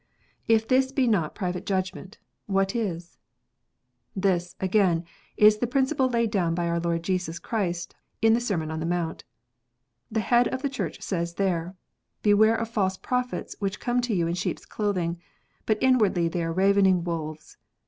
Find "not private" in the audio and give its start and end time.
1.07-1.63